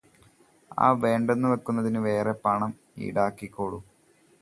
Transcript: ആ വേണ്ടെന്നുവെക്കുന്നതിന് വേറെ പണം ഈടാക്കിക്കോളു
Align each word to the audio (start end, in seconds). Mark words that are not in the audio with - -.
ആ 0.77 0.87
വേണ്ടെന്നുവെക്കുന്നതിന് 1.01 1.99
വേറെ 1.99 2.33
പണം 2.43 2.73
ഈടാക്കിക്കോളു 2.99 3.79